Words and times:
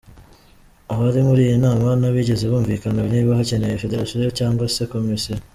Abari 0.93 1.19
muri 1.27 1.41
iyi 1.45 1.57
nama 1.65 1.89
ntibigeze 1.99 2.43
bumvikana 2.51 3.01
niba 3.11 3.37
hakenewe 3.39 3.81
Federation 3.83 4.19
cyangwa 4.39 4.63
se 4.75 4.83
Commission. 4.93 5.39